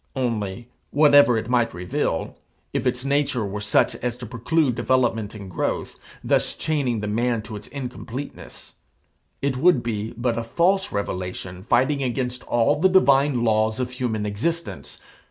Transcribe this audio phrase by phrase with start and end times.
[0.15, 2.35] Only, whatever it might reveal,
[2.73, 7.43] if its nature were such as to preclude development and growth, thus chaining the man
[7.43, 8.73] to its incompleteness,
[9.43, 14.25] it would be but a false revelation fighting against all the divine laws of human
[14.25, 14.99] existence.